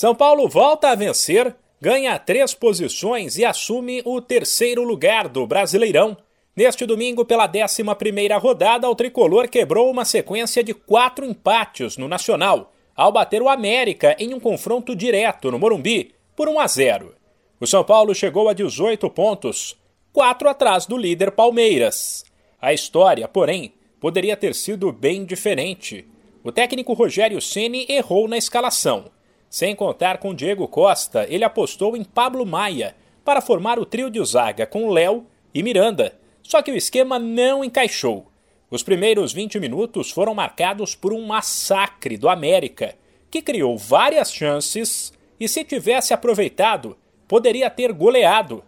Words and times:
São 0.00 0.14
Paulo 0.14 0.48
volta 0.48 0.88
a 0.88 0.94
vencer, 0.94 1.54
ganha 1.78 2.18
três 2.18 2.54
posições 2.54 3.36
e 3.36 3.44
assume 3.44 4.00
o 4.06 4.18
terceiro 4.18 4.82
lugar 4.82 5.28
do 5.28 5.46
Brasileirão. 5.46 6.16
Neste 6.56 6.86
domingo, 6.86 7.22
pela 7.22 7.46
11 7.46 7.82
rodada, 8.40 8.88
o 8.88 8.94
tricolor 8.94 9.46
quebrou 9.46 9.90
uma 9.90 10.06
sequência 10.06 10.64
de 10.64 10.72
quatro 10.72 11.22
empates 11.22 11.98
no 11.98 12.08
Nacional, 12.08 12.72
ao 12.96 13.12
bater 13.12 13.42
o 13.42 13.48
América 13.50 14.16
em 14.18 14.32
um 14.32 14.40
confronto 14.40 14.96
direto 14.96 15.50
no 15.50 15.58
Morumbi, 15.58 16.14
por 16.34 16.48
1 16.48 16.60
a 16.60 16.66
0. 16.66 17.14
O 17.60 17.66
São 17.66 17.84
Paulo 17.84 18.14
chegou 18.14 18.48
a 18.48 18.54
18 18.54 19.10
pontos, 19.10 19.76
quatro 20.14 20.48
atrás 20.48 20.86
do 20.86 20.96
líder 20.96 21.30
Palmeiras. 21.32 22.24
A 22.58 22.72
história, 22.72 23.28
porém, 23.28 23.74
poderia 24.00 24.34
ter 24.34 24.54
sido 24.54 24.90
bem 24.92 25.26
diferente. 25.26 26.08
O 26.42 26.50
técnico 26.50 26.94
Rogério 26.94 27.38
Ceni 27.38 27.84
errou 27.86 28.26
na 28.26 28.38
escalação. 28.38 29.10
Sem 29.50 29.74
contar 29.74 30.18
com 30.18 30.32
Diego 30.32 30.68
Costa, 30.68 31.26
ele 31.28 31.42
apostou 31.42 31.96
em 31.96 32.04
Pablo 32.04 32.46
Maia 32.46 32.94
para 33.24 33.40
formar 33.40 33.80
o 33.80 33.84
trio 33.84 34.08
de 34.08 34.24
zaga 34.24 34.64
com 34.64 34.90
Léo 34.90 35.26
e 35.52 35.60
Miranda. 35.60 36.16
Só 36.40 36.62
que 36.62 36.70
o 36.70 36.76
esquema 36.76 37.18
não 37.18 37.64
encaixou. 37.64 38.28
Os 38.70 38.84
primeiros 38.84 39.32
20 39.32 39.58
minutos 39.58 40.12
foram 40.12 40.36
marcados 40.36 40.94
por 40.94 41.12
um 41.12 41.26
massacre 41.26 42.16
do 42.16 42.28
América, 42.28 42.94
que 43.28 43.42
criou 43.42 43.76
várias 43.76 44.32
chances 44.32 45.12
e, 45.40 45.48
se 45.48 45.64
tivesse 45.64 46.14
aproveitado, 46.14 46.96
poderia 47.26 47.68
ter 47.68 47.92
goleado. 47.92 48.62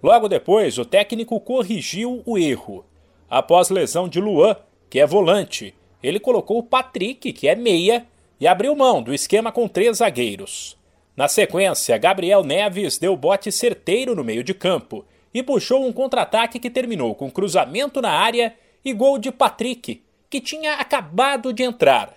Logo 0.00 0.28
depois, 0.28 0.78
o 0.78 0.84
técnico 0.84 1.40
corrigiu 1.40 2.22
o 2.24 2.38
erro. 2.38 2.84
Após 3.28 3.70
lesão 3.70 4.08
de 4.08 4.20
Luan, 4.20 4.54
que 4.88 5.00
é 5.00 5.06
volante, 5.06 5.74
ele 6.00 6.20
colocou 6.20 6.58
o 6.58 6.62
Patrick, 6.62 7.32
que 7.32 7.48
é 7.48 7.56
meia, 7.56 8.06
e 8.40 8.46
abriu 8.46 8.74
mão 8.74 9.02
do 9.02 9.14
esquema 9.14 9.50
com 9.50 9.68
três 9.68 9.98
zagueiros. 9.98 10.76
Na 11.16 11.26
sequência, 11.26 11.98
Gabriel 11.98 12.44
Neves 12.44 12.98
deu 12.98 13.16
bote 13.16 13.50
certeiro 13.50 14.14
no 14.14 14.22
meio 14.22 14.44
de 14.44 14.54
campo 14.54 15.04
e 15.34 15.42
puxou 15.42 15.86
um 15.86 15.92
contra-ataque 15.92 16.58
que 16.58 16.70
terminou 16.70 17.14
com 17.14 17.30
cruzamento 17.30 18.00
na 18.00 18.10
área 18.10 18.54
e 18.84 18.92
gol 18.92 19.18
de 19.18 19.32
Patrick, 19.32 20.00
que 20.30 20.40
tinha 20.40 20.74
acabado 20.74 21.52
de 21.52 21.62
entrar. 21.62 22.14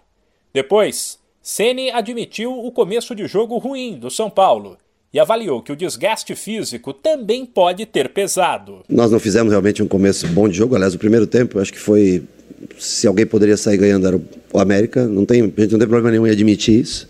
Depois, 0.53 1.17
Ceni 1.41 1.89
admitiu 1.89 2.53
o 2.53 2.71
começo 2.71 3.15
de 3.15 3.25
jogo 3.25 3.57
ruim 3.57 3.97
do 3.97 4.11
São 4.11 4.29
Paulo 4.29 4.77
e 5.13 5.19
avaliou 5.19 5.61
que 5.61 5.71
o 5.71 5.75
desgaste 5.75 6.35
físico 6.35 6.93
também 6.93 7.45
pode 7.45 7.85
ter 7.85 8.09
pesado. 8.09 8.83
Nós 8.87 9.11
não 9.11 9.19
fizemos 9.19 9.51
realmente 9.51 9.81
um 9.81 9.87
começo 9.87 10.27
bom 10.27 10.47
de 10.47 10.55
jogo, 10.55 10.75
aliás, 10.75 10.93
o 10.93 10.99
primeiro 10.99 11.27
tempo 11.27 11.59
acho 11.59 11.73
que 11.73 11.79
foi 11.79 12.23
se 12.77 13.07
alguém 13.07 13.25
poderia 13.25 13.57
sair 13.57 13.77
ganhando 13.77 14.07
era 14.07 14.15
o 14.15 14.19
América, 14.59 15.07
não 15.07 15.25
tem, 15.25 15.41
a 15.41 15.45
gente 15.45 15.71
não 15.71 15.79
tem 15.79 15.87
problema 15.87 16.11
nenhum 16.11 16.27
em 16.27 16.31
admitir 16.31 16.79
isso. 16.79 17.07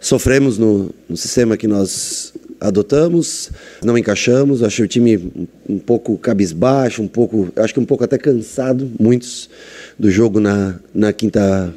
Sofremos 0.00 0.58
no, 0.58 0.90
no 1.08 1.16
sistema 1.16 1.56
que 1.56 1.66
nós 1.66 2.34
adotamos, 2.60 3.50
não 3.82 3.96
encaixamos, 3.96 4.62
achei 4.62 4.84
o 4.84 4.88
time 4.88 5.16
um, 5.16 5.46
um 5.68 5.78
pouco 5.78 6.16
cabisbaixo, 6.16 7.02
um 7.02 7.08
pouco, 7.08 7.52
acho 7.56 7.74
que 7.74 7.80
um 7.80 7.84
pouco 7.84 8.04
até 8.04 8.16
cansado, 8.16 8.90
muitos 8.98 9.50
do 9.98 10.10
jogo 10.10 10.40
na, 10.40 10.76
na 10.94 11.12
quinta 11.12 11.72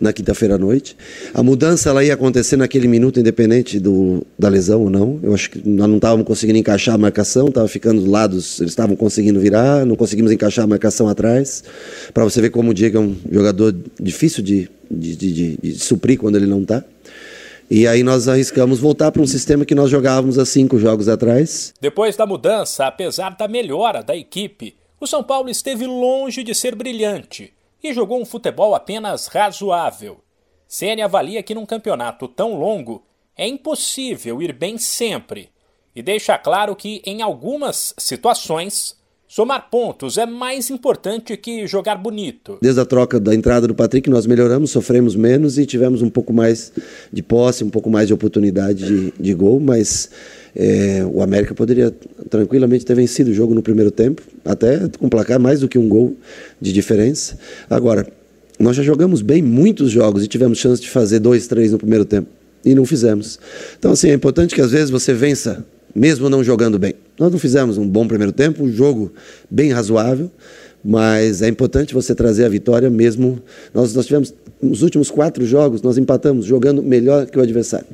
na 0.00 0.12
quinta-feira 0.12 0.54
à 0.54 0.58
noite. 0.58 0.96
A 1.34 1.42
mudança 1.42 1.90
ela 1.90 2.02
ia 2.02 2.14
acontecer 2.14 2.56
naquele 2.56 2.88
minuto, 2.88 3.20
independente 3.20 3.78
do, 3.78 4.26
da 4.38 4.48
lesão 4.48 4.82
ou 4.82 4.90
não. 4.90 5.20
Eu 5.22 5.34
acho 5.34 5.50
que 5.50 5.68
nós 5.68 5.88
não 5.88 5.96
estávamos 5.96 6.26
conseguindo 6.26 6.58
encaixar 6.58 6.94
a 6.94 6.98
marcação, 6.98 7.48
estava 7.48 7.68
ficando 7.68 8.00
dos 8.00 8.08
lados, 8.08 8.60
eles 8.60 8.72
estavam 8.72 8.96
conseguindo 8.96 9.38
virar, 9.38 9.84
não 9.84 9.96
conseguimos 9.96 10.32
encaixar 10.32 10.64
a 10.64 10.66
marcação 10.66 11.08
atrás. 11.08 11.62
Para 12.14 12.24
você 12.24 12.40
ver 12.40 12.50
como 12.50 12.70
o 12.70 12.74
Diego 12.74 12.96
é 12.96 13.00
um 13.00 13.16
jogador 13.30 13.76
difícil 14.00 14.42
de, 14.42 14.70
de, 14.90 15.16
de, 15.16 15.32
de, 15.32 15.56
de 15.58 15.78
suprir 15.78 16.18
quando 16.18 16.36
ele 16.36 16.46
não 16.46 16.62
está. 16.62 16.82
E 17.70 17.86
aí 17.86 18.02
nós 18.02 18.26
arriscamos 18.26 18.80
voltar 18.80 19.12
para 19.12 19.22
um 19.22 19.26
sistema 19.26 19.64
que 19.64 19.76
nós 19.76 19.90
jogávamos 19.90 20.38
há 20.38 20.46
cinco 20.46 20.78
jogos 20.78 21.08
atrás. 21.08 21.72
Depois 21.80 22.16
da 22.16 22.26
mudança, 22.26 22.86
apesar 22.86 23.36
da 23.36 23.46
melhora 23.46 24.02
da 24.02 24.16
equipe, 24.16 24.74
o 24.98 25.06
São 25.06 25.22
Paulo 25.22 25.48
esteve 25.48 25.86
longe 25.86 26.42
de 26.42 26.52
ser 26.52 26.74
brilhante 26.74 27.52
e 27.82 27.92
jogou 27.92 28.20
um 28.20 28.24
futebol 28.24 28.74
apenas 28.74 29.26
razoável. 29.26 30.22
Ceni 30.66 31.02
avalia 31.02 31.42
que 31.42 31.54
num 31.54 31.66
campeonato 31.66 32.28
tão 32.28 32.54
longo 32.54 33.04
é 33.36 33.46
impossível 33.46 34.42
ir 34.42 34.52
bem 34.52 34.78
sempre 34.78 35.50
e 35.94 36.02
deixa 36.02 36.38
claro 36.38 36.76
que 36.76 37.02
em 37.04 37.22
algumas 37.22 37.94
situações 37.98 38.99
somar 39.30 39.70
pontos 39.70 40.18
é 40.18 40.26
mais 40.26 40.70
importante 40.70 41.36
que 41.36 41.64
jogar 41.64 41.94
bonito. 41.94 42.58
Desde 42.60 42.80
a 42.80 42.84
troca 42.84 43.20
da 43.20 43.32
entrada 43.32 43.68
do 43.68 43.74
Patrick 43.76 44.10
nós 44.10 44.26
melhoramos, 44.26 44.72
sofremos 44.72 45.14
menos 45.14 45.56
e 45.56 45.64
tivemos 45.64 46.02
um 46.02 46.10
pouco 46.10 46.32
mais 46.32 46.72
de 47.12 47.22
posse, 47.22 47.62
um 47.62 47.70
pouco 47.70 47.88
mais 47.88 48.08
de 48.08 48.12
oportunidade 48.12 48.84
de, 48.84 49.12
de 49.20 49.32
gol, 49.32 49.60
mas 49.60 50.10
é, 50.56 51.06
o 51.08 51.22
América 51.22 51.54
poderia 51.54 51.94
tranquilamente 52.28 52.84
ter 52.84 52.96
vencido 52.96 53.30
o 53.30 53.32
jogo 53.32 53.54
no 53.54 53.62
primeiro 53.62 53.92
tempo, 53.92 54.20
até 54.44 54.88
com 54.98 55.08
placar 55.08 55.38
mais 55.38 55.60
do 55.60 55.68
que 55.68 55.78
um 55.78 55.88
gol 55.88 56.16
de 56.60 56.72
diferença. 56.72 57.38
Agora, 57.70 58.08
nós 58.58 58.74
já 58.74 58.82
jogamos 58.82 59.22
bem 59.22 59.40
muitos 59.40 59.92
jogos 59.92 60.24
e 60.24 60.26
tivemos 60.26 60.58
chance 60.58 60.82
de 60.82 60.90
fazer 60.90 61.20
dois, 61.20 61.46
três 61.46 61.70
no 61.70 61.78
primeiro 61.78 62.04
tempo 62.04 62.26
e 62.64 62.74
não 62.74 62.84
fizemos. 62.84 63.38
Então, 63.78 63.92
assim, 63.92 64.10
é 64.10 64.14
importante 64.14 64.56
que 64.56 64.60
às 64.60 64.72
vezes 64.72 64.90
você 64.90 65.14
vença, 65.14 65.64
mesmo 65.94 66.28
não 66.28 66.42
jogando 66.42 66.78
bem. 66.78 66.94
Nós 67.18 67.30
não 67.30 67.38
fizemos 67.38 67.78
um 67.78 67.86
bom 67.86 68.06
primeiro 68.06 68.32
tempo, 68.32 68.64
um 68.64 68.72
jogo 68.72 69.12
bem 69.50 69.70
razoável, 69.72 70.30
mas 70.84 71.42
é 71.42 71.48
importante 71.48 71.94
você 71.94 72.14
trazer 72.14 72.44
a 72.44 72.48
vitória 72.48 72.88
mesmo. 72.88 73.40
Nós, 73.74 73.94
nós 73.94 74.06
tivemos, 74.06 74.32
nos 74.62 74.82
últimos 74.82 75.10
quatro 75.10 75.44
jogos, 75.44 75.82
nós 75.82 75.98
empatamos 75.98 76.46
jogando 76.46 76.82
melhor 76.82 77.26
que 77.26 77.38
o 77.38 77.42
adversário. 77.42 77.86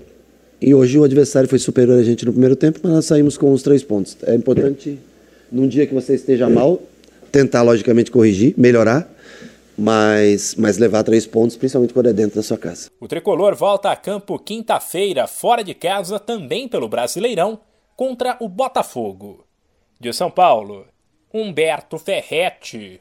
E 0.60 0.74
hoje 0.74 0.98
o 0.98 1.04
adversário 1.04 1.48
foi 1.48 1.58
superior 1.58 1.98
a 1.98 2.02
gente 2.02 2.24
no 2.24 2.32
primeiro 2.32 2.56
tempo, 2.56 2.80
mas 2.82 2.92
nós 2.92 3.04
saímos 3.04 3.36
com 3.36 3.52
os 3.52 3.62
três 3.62 3.82
pontos. 3.82 4.16
É 4.22 4.34
importante, 4.34 4.98
num 5.52 5.68
dia 5.68 5.86
que 5.86 5.94
você 5.94 6.14
esteja 6.14 6.48
mal, 6.48 6.82
tentar 7.30 7.62
logicamente 7.62 8.10
corrigir, 8.10 8.54
melhorar, 8.56 9.12
mas, 9.76 10.54
mas 10.54 10.78
levar 10.78 11.02
três 11.02 11.26
pontos, 11.26 11.56
principalmente 11.56 11.92
quando 11.92 12.08
é 12.08 12.12
dentro 12.12 12.36
da 12.36 12.42
sua 12.42 12.56
casa. 12.56 12.88
O 12.98 13.06
tricolor 13.06 13.54
volta 13.54 13.90
a 13.90 13.96
campo 13.96 14.38
quinta-feira, 14.38 15.26
fora 15.26 15.62
de 15.62 15.74
casa, 15.74 16.18
também 16.18 16.66
pelo 16.66 16.88
Brasileirão, 16.88 17.58
contra 17.96 18.36
o 18.40 18.48
Botafogo. 18.48 19.46
De 19.98 20.12
São 20.12 20.30
Paulo, 20.30 20.86
Humberto 21.32 21.98
Ferretti. 21.98 23.00